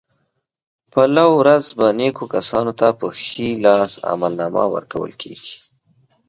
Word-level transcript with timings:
په 0.91 1.01
لو 1.15 1.27
ورځ 1.41 1.65
به 1.77 1.87
نېکو 1.99 2.25
کسانو 2.35 2.71
ته 2.79 2.87
په 2.99 3.07
ښي 3.23 3.49
لاس 3.65 3.91
عملنامه 4.11 4.63
ورکول 4.75 5.11
کېږي. 5.21 5.55